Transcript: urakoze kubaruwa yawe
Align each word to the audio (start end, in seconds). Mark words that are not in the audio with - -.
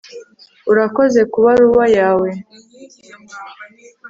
urakoze 0.71 1.19
kubaruwa 1.33 1.85
yawe 1.97 2.29